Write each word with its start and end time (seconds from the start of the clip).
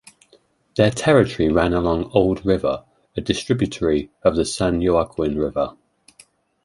Their 0.77 0.89
territory 0.89 1.49
ran 1.49 1.73
along 1.73 2.09
Old 2.15 2.43
River 2.43 2.85
a 3.15 3.21
distributary 3.21 4.09
of 4.23 4.35
the 4.35 4.45
San 4.45 4.81
Joaquin 4.83 5.35
River. 5.37 5.77